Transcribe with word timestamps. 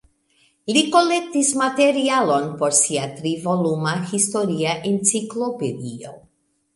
Li 0.75 0.81
kolektis 0.93 1.49
materialon 1.61 2.47
por 2.61 2.73
sia 2.77 3.03
tri 3.19 3.33
voluma 3.43 3.91
historia 4.13 4.73
enciklopedio. 4.93 6.15